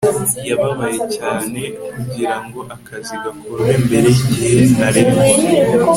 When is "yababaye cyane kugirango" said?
0.49-2.59